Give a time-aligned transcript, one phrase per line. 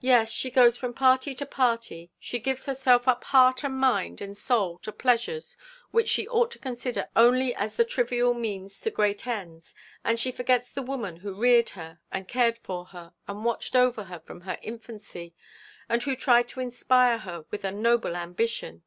[0.00, 4.36] 'Yes, she goes from party to party she gives herself up heart and mind and
[4.36, 5.56] soul to pleasures
[5.92, 9.72] which she ought to consider only as the trivial means to great ends;
[10.02, 14.02] and she forgets the woman who reared her, and cared for her, and watched over
[14.02, 15.32] her from her infancy,
[15.88, 18.82] and who tried to inspire her with a noble ambition.